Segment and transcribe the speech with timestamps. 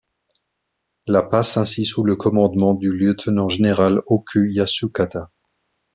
[1.05, 5.29] La passe ainsi sous le commandement du lieutenant-général Oku Yasukata.